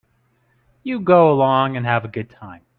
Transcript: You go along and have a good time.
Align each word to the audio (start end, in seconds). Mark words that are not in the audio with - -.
You 0.81 0.99
go 0.99 1.31
along 1.31 1.77
and 1.77 1.85
have 1.85 2.05
a 2.05 2.07
good 2.07 2.31
time. 2.31 2.61